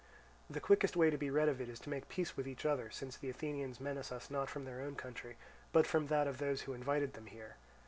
The 0.49 0.59
quickest 0.59 0.95
way 0.95 1.11
to 1.11 1.17
be 1.19 1.29
rid 1.29 1.47
of 1.47 1.61
it 1.61 1.69
is 1.69 1.79
to 1.81 1.89
make 1.91 2.09
peace 2.09 2.35
with 2.35 2.47
each 2.47 2.65
other; 2.65 2.89
since 2.89 3.15
the 3.17 3.29
Athenians 3.29 3.79
menace 3.79 4.11
us 4.11 4.31
not 4.31 4.49
from 4.49 4.65
their 4.65 4.81
own 4.81 4.95
country, 4.95 5.37
but 5.71 5.85
from 5.85 6.07
that 6.07 6.25
of 6.25 6.39
those 6.39 6.61
who 6.61 6.73
invited 6.73 7.13
them 7.13 7.27
here. 7.27 7.57